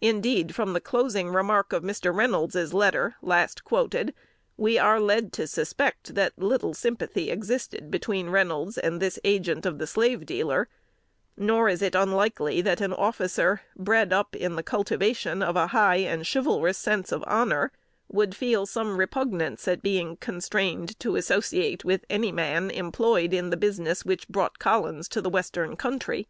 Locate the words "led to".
4.98-5.46